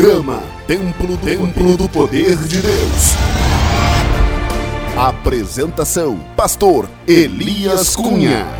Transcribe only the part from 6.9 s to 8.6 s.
Elias Cunha.